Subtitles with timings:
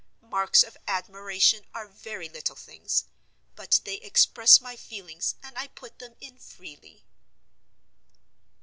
[0.23, 3.05] Marks of admiration are very little things;
[3.55, 7.05] but they express my feelings, and I put them in freely.